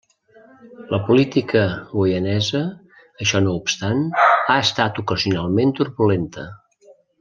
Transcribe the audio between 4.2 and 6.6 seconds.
ha estat ocasionalment turbulenta.